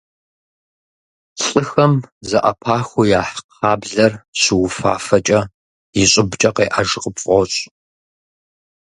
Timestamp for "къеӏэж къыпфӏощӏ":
6.55-7.59